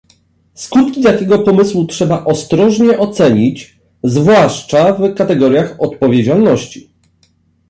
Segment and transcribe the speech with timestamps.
[0.53, 6.93] Skutki takiego pomysłu trzeba ostrożnie ocenić, zwłaszcza w kategoriach odpowiedzialności